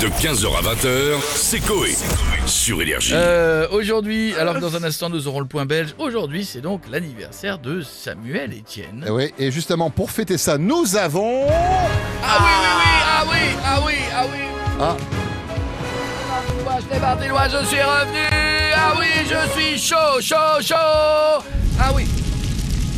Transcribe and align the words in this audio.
De 0.00 0.06
15h 0.06 0.46
à 0.56 0.62
20h, 0.74 1.20
c'est 1.34 1.58
Coé. 1.58 1.92
Sur 2.46 2.80
Énergie. 2.80 3.12
Euh, 3.14 3.66
aujourd'hui, 3.72 4.32
alors 4.36 4.54
que 4.54 4.60
dans 4.60 4.76
un 4.76 4.84
instant 4.84 5.08
nous 5.08 5.26
aurons 5.26 5.40
le 5.40 5.46
point 5.46 5.66
belge, 5.66 5.94
aujourd'hui 5.98 6.44
c'est 6.44 6.60
donc 6.60 6.82
l'anniversaire 6.88 7.58
de 7.58 7.82
Samuel 7.82 8.52
Etienne. 8.52 9.04
Eh 9.08 9.10
Oui, 9.10 9.32
et 9.38 9.50
justement, 9.50 9.90
pour 9.90 10.12
fêter 10.12 10.38
ça, 10.38 10.56
nous 10.56 10.94
avons... 10.96 11.46
Ah 12.22 12.38
oui, 12.40 12.46
oui, 12.62 12.70
oui, 12.78 12.86
ah 13.04 13.24
oui, 13.28 13.38
ah 13.64 13.80
oui, 13.84 13.94
ah 14.14 14.24
oui. 14.32 14.38
Ah, 14.80 14.96
Moi 16.62 16.72
je 16.78 16.92
suis 16.92 17.00
parti 17.00 17.28
loin, 17.28 17.48
je 17.48 17.66
suis 17.66 17.82
revenu. 17.82 18.28
Ah 18.76 18.94
oui, 19.00 19.06
je 19.24 19.60
suis 19.60 19.78
chaud, 19.80 20.20
chaud, 20.20 20.60
chaud. 20.62 21.42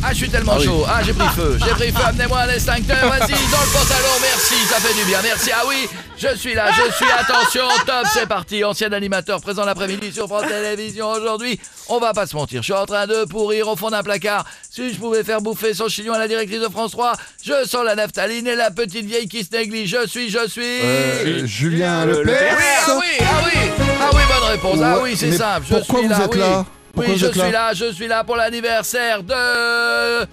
Ah. 0.03 0.07
Ah, 0.07 0.13
je 0.13 0.17
suis 0.17 0.29
tellement 0.29 0.53
Ah 0.55 0.59
oui. 0.59 0.65
chaud. 0.65 0.85
Ah, 0.87 1.01
j'ai 1.03 1.13
pris 1.13 1.27
feu. 1.35 1.57
J'ai 1.63 1.71
pris 1.71 1.91
feu. 1.91 2.03
Amenez-moi 2.05 2.39
un 2.39 2.49
extincteur. 2.49 2.97
Vas-y, 3.09 3.19
dans 3.51 3.61
le 3.61 3.71
pantalon. 3.73 4.13
Merci. 4.21 4.55
Ça 4.69 4.75
fait 4.79 4.93
du 4.99 5.05
bien. 5.05 5.19
Merci. 5.23 5.51
Ah 5.53 5.61
oui, 5.67 5.87
je 6.17 6.35
suis 6.35 6.53
là. 6.55 6.65
Je 6.71 6.91
suis. 6.93 7.05
Attention. 7.11 7.67
Top. 7.85 8.05
C'est 8.13 8.27
parti. 8.27 8.63
Ancien 8.63 8.91
animateur 8.93 9.39
présent 9.41 9.63
l'après-midi 9.65 10.11
sur 10.11 10.27
France 10.27 10.43
Télévisions. 10.47 11.09
Aujourd'hui, 11.11 11.59
on 11.87 11.99
va 11.99 12.13
pas 12.13 12.25
se 12.25 12.35
mentir. 12.35 12.61
Je 12.61 12.65
suis 12.65 12.73
en 12.73 12.85
train 12.85 13.05
de 13.07 13.25
pourrir 13.25 13.67
au 13.67 13.75
fond 13.75 13.89
d'un 13.89 14.03
placard. 14.03 14.45
Si 14.69 14.93
je 14.93 14.97
pouvais 14.99 15.23
faire 15.23 15.41
bouffer 15.41 15.73
son 15.73 15.87
chignon 15.87 16.13
à 16.13 16.19
la 16.19 16.27
directrice 16.27 16.61
de 16.61 16.69
France 16.69 16.91
3, 16.91 17.13
je 17.45 17.65
sens 17.67 17.85
la 17.85 17.95
naphtaline 17.95 18.47
et 18.47 18.55
la 18.55 18.71
petite 18.71 19.05
vieille 19.05 19.27
qui 19.27 19.43
se 19.43 19.55
néglige. 19.55 19.95
Je 20.01 20.07
suis, 20.07 20.29
je 20.29 20.47
suis. 20.47 20.61
euh, 20.83 21.45
Julien 21.45 22.05
Lepers. 22.05 22.25
Oui, 22.27 22.63
ah 22.87 22.93
oui, 22.99 23.05
ah 23.21 23.25
oui, 23.45 23.69
ah 24.01 24.09
oui, 24.13 24.21
bonne 24.27 24.49
réponse. 24.51 24.79
Ah 24.83 24.97
oui, 25.01 25.15
c'est 25.15 25.31
simple. 25.33 25.65
Je 25.69 25.75
pourquoi 25.75 25.99
suis 25.99 26.07
vous 26.07 26.13
là, 26.13 26.25
êtes 26.25 26.33
oui. 26.33 26.39
là? 26.39 26.65
Pourquoi 27.05 27.13
Oui, 27.13 27.19
je 27.19 27.27
suis 27.27 27.39
là 27.39 27.51
là, 27.51 27.73
je 27.73 27.91
suis 27.91 28.07
là 28.07 28.23
pour 28.23 28.35
l'anniversaire 28.35 29.23
de. 29.23 30.25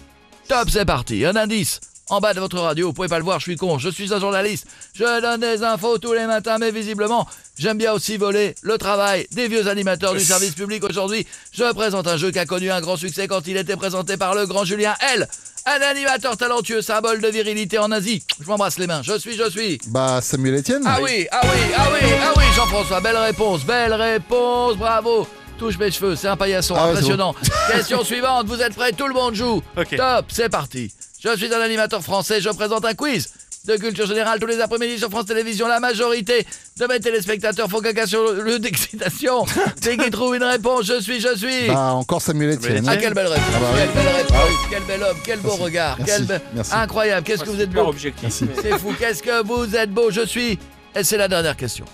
Top, 0.49 0.71
c'est 0.71 0.85
parti. 0.85 1.25
Un 1.25 1.37
indice. 1.37 1.81
En 2.11 2.21
bas 2.21 2.33
de 2.33 2.41
votre 2.41 2.59
radio, 2.59 2.87
vous 2.87 2.93
pouvez 2.95 3.09
pas 3.09 3.19
le 3.19 3.25
voir, 3.25 3.39
je 3.39 3.45
suis 3.45 3.57
con, 3.57 3.79
je 3.79 3.91
suis 3.91 4.15
un 4.15 4.19
journaliste. 4.19 4.67
Je 4.95 5.21
donne 5.21 5.41
des 5.43 5.63
infos 5.63 5.99
tous 5.99 6.15
les 6.15 6.25
matins, 6.25 6.57
mais 6.59 6.71
visiblement, 6.71 7.29
j'aime 7.59 7.77
bien 7.77 7.93
aussi 7.93 8.17
voler 8.17 8.55
le 8.63 8.79
travail 8.79 9.27
des 9.33 9.47
vieux 9.47 9.69
animateurs 9.69 10.15
du 10.15 10.21
service 10.21 10.53
public. 10.55 10.83
Aujourd'hui, 10.85 11.27
je 11.53 11.71
présente 11.75 12.07
un 12.07 12.17
jeu 12.17 12.31
qui 12.31 12.39
a 12.39 12.47
connu 12.47 12.71
un 12.71 12.81
grand 12.81 12.97
succès 12.97 13.29
quand 13.29 13.47
il 13.47 13.59
était 13.59 13.77
présenté 13.77 14.17
par 14.17 14.35
le 14.35 14.47
grand 14.47 14.65
Julien 14.65 14.95
L. 15.15 15.29
Un 15.67 15.83
animateur 15.83 16.39
talentueux, 16.39 16.81
symbole 16.81 17.21
de 17.21 17.29
virilité 17.29 17.77
en 17.77 17.93
Asie. 17.93 18.25
Je 18.41 18.47
m'embrasse 18.47 18.79
les 18.79 18.87
mains. 18.87 19.03
Je 19.03 19.19
suis, 19.19 19.37
je 19.37 19.51
suis. 19.51 19.79
Bah, 19.89 20.21
Samuel 20.23 20.55
Etienne. 20.61 20.85
Ah 20.87 21.01
oui, 21.03 21.27
ah 21.31 21.43
oui, 21.45 21.61
ah 21.77 21.89
oui, 21.93 22.09
ah 22.23 22.33
oui, 22.39 22.45
Jean-François, 22.57 23.03
belle 23.03 23.19
réponse, 23.19 23.67
belle 23.67 23.93
réponse, 23.93 24.79
bravo. 24.79 25.29
Touche 25.59 25.79
mes 25.79 25.91
cheveux, 25.91 26.15
c'est 26.15 26.29
un 26.29 26.37
paillasson, 26.37 26.75
Ah 26.79 26.85
ouais, 26.87 26.91
impressionnant. 26.93 27.35
Question 27.73 28.05
suivante, 28.05 28.47
vous 28.47 28.61
êtes 28.63 28.75
prêts, 28.75 28.93
tout 28.93 29.09
le 29.09 29.15
monde 29.15 29.35
joue. 29.35 29.61
Top, 29.97 30.27
c'est 30.29 30.49
parti. 30.49 30.93
Je 31.23 31.37
suis 31.37 31.53
un 31.53 31.61
animateur 31.61 32.01
français, 32.01 32.41
je 32.41 32.49
présente 32.51 32.85
un 32.85 32.95
quiz 32.95 33.29
de 33.67 33.77
culture 33.77 34.07
générale 34.07 34.39
tous 34.39 34.47
les 34.47 34.61
après-midi 34.61 34.99
sur 34.99 35.11
France 35.11 35.27
Télévisions. 35.27 35.67
La 35.67 35.81
majorité 35.81 36.47
de 36.79 36.87
mes 36.87 37.01
téléspectateurs 37.01 37.69
font 37.69 37.81
caca 37.81 38.07
sur 38.07 38.23
le 38.33 38.41
le 38.43 38.59
d'excitation. 38.61 39.45
Dès 39.83 39.97
qu'ils 39.97 40.11
trouvent 40.11 40.37
une 40.37 40.45
réponse, 40.45 40.87
je 40.87 41.01
suis, 41.01 41.21
je 41.21 41.37
suis. 41.37 41.67
Bah, 41.67 41.93
encore 41.95 42.23
Samuel 42.23 42.51
Etienne. 42.57 42.87
Ah, 42.89 42.97
quelle 42.97 43.15
belle 43.15 43.27
réponse, 43.27 43.45
Ah 43.57 43.59
bah 43.61 43.67
oui. 43.75 43.81
quelle 43.83 44.05
belle 44.05 44.15
réponse, 44.15 44.59
quel 44.71 44.83
bel 44.85 45.03
homme, 45.03 45.17
quel 45.25 45.39
beau 45.41 45.49
Merci, 45.49 45.63
regard, 45.65 45.97
merci, 45.99 46.13
quel 46.29 46.37
be- 46.39 46.41
merci. 46.55 46.73
Incroyable, 46.73 47.27
qu'est-ce 47.27 47.43
que 47.45 47.51
vous 47.51 47.61
êtes 47.61 47.71
beau. 47.71 47.93
C'est 48.31 48.79
fou, 48.79 48.95
qu'est-ce 48.99 49.23
que 49.25 49.43
vous 49.45 49.75
êtes 49.75 49.91
beau, 49.91 50.11
je 50.13 50.25
suis. 50.25 50.57
Et 50.95 51.03
c'est 51.03 51.19
la 51.19 51.27
dernière 51.27 51.57
question. 51.57 51.85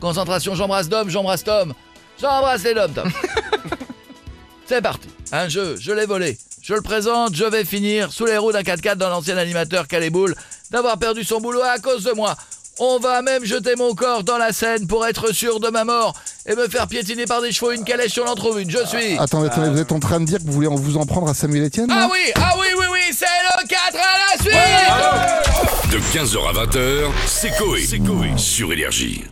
Concentration, 0.00 0.54
j'embrasse 0.56 0.88
Dom, 0.88 1.08
j'embrasse 1.08 1.44
Tom. 1.44 1.72
J'embrasse 2.20 2.62
les 2.64 2.74
Dom, 2.74 2.92
Tom. 2.92 3.10
c'est 4.66 4.82
parti. 4.82 5.08
Un 5.32 5.48
jeu, 5.48 5.76
je 5.78 5.92
l'ai 5.92 6.06
volé. 6.06 6.38
Je 6.62 6.74
le 6.74 6.82
présente, 6.82 7.34
je 7.34 7.44
vais 7.44 7.64
finir 7.64 8.12
sous 8.12 8.26
les 8.26 8.36
roues 8.36 8.52
d'un 8.52 8.60
4x4 8.62 8.96
dans 8.96 9.08
l'ancien 9.08 9.36
animateur 9.38 9.88
Caléboule 9.88 10.34
d'avoir 10.70 10.98
perdu 10.98 11.24
son 11.24 11.40
boulot 11.40 11.62
à 11.62 11.78
cause 11.78 12.04
de 12.04 12.12
moi. 12.12 12.36
On 12.78 12.98
va 12.98 13.20
même 13.22 13.44
jeter 13.44 13.74
mon 13.76 13.94
corps 13.94 14.24
dans 14.24 14.38
la 14.38 14.52
Seine 14.52 14.86
pour 14.86 15.06
être 15.06 15.32
sûr 15.34 15.60
de 15.60 15.68
ma 15.68 15.84
mort 15.84 16.14
et 16.46 16.54
me 16.54 16.68
faire 16.68 16.86
piétiner 16.86 17.24
par 17.26 17.42
des 17.42 17.52
chevaux 17.52 17.72
une 17.72 17.84
calèche 17.84 18.12
sur 18.12 18.24
l'entrevue. 18.24 18.64
Je 18.68 18.86
suis. 18.86 19.18
Attendez, 19.18 19.48
attendez, 19.48 19.68
vous 19.70 19.80
êtes 19.80 19.92
en 19.92 20.00
train 20.00 20.20
de 20.20 20.24
dire 20.26 20.38
que 20.38 20.44
vous 20.44 20.52
voulez 20.52 20.66
en- 20.68 20.76
vous 20.76 20.96
en 20.96 21.04
prendre 21.06 21.28
à 21.28 21.34
Samuel 21.34 21.64
Etienne 21.64 21.88
Ah 21.90 22.08
oui, 22.10 22.32
ah 22.36 22.54
oui, 22.58 22.66
oui, 22.78 22.86
oui, 22.90 23.00
c'est 23.12 23.24
le 23.26 23.66
4 23.68 23.96
à 23.96 24.18
la 24.18 24.42
suite 24.42 25.92
De 25.92 25.98
15h 25.98 26.48
à 26.48 26.64
20h, 26.66 27.10
c'est 27.26 27.50
Coé. 27.56 27.86
Sur 28.38 28.72
Énergie. 28.72 29.24